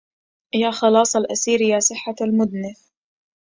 يا 0.53 0.71
خلاص 0.71 1.15
الأسير 1.15 1.61
يا 1.61 1.79
صحة 1.79 2.15
المدنف 2.21 2.91